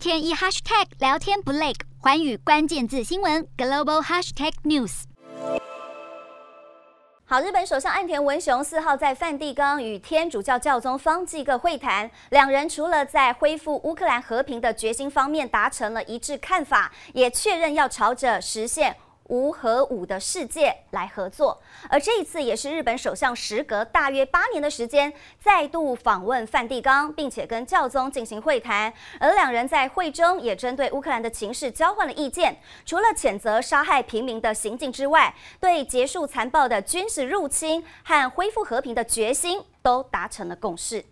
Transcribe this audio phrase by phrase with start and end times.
[0.00, 5.02] 天一 hashtag 聊天不累，寰宇关键字新闻 global hashtag news。
[7.26, 18.96] 好，日本首相岸田文雄四号在梵蒂冈与天主教教宗方济各会谈，两人除了在恢复乌克兰和平的决心方面达成了一致看法，也确认要朝着实现。
[19.30, 28.92] 无核武的世界来合作，而这一次也是日本首相时隔大约八年的时间再度访问梵蒂冈，并且跟教宗进行会谈。
[29.20, 41.04] 而两人在会中也针对乌克兰的情势交换了意见，除了谴责杀害平民的行径之外，对结束残暴的军事入侵和恢复和平的决心都达成了共识。